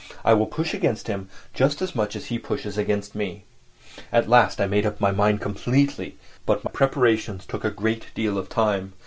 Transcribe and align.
I 0.25 0.33
will 0.33 0.47
push 0.47 0.73
against 0.73 1.05
him 1.07 1.29
just 1.53 1.79
as 1.79 1.93
much 1.93 2.15
as 2.15 2.25
he 2.25 2.39
pushes 2.39 2.75
against 2.75 3.13
me." 3.13 3.45
At 4.11 4.27
last 4.27 4.59
I 4.59 4.65
made 4.65 4.83
up 4.83 4.99
my 4.99 5.11
mind 5.11 5.41
completely. 5.41 6.17
But 6.43 6.63
my 6.63 6.71
preparations 6.71 7.45
took 7.45 7.63
a 7.63 7.69
great 7.69 8.07
deal 8.15 8.39
of 8.39 8.49
time. 8.49 8.93